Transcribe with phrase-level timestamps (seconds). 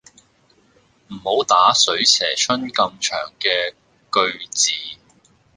[1.09, 3.75] 唔好打水蛇春咁長嘅
[4.11, 4.71] 句字